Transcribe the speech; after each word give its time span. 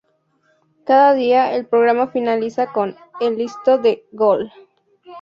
Cada 0.83 1.13
día, 1.13 1.53
El 1.53 1.67
programa 1.67 2.07
finaliza 2.07 2.71
con 2.73 2.97
"El 3.19 3.37
Listo 3.37 3.77
de 3.77 4.03
Gol". 4.11 4.51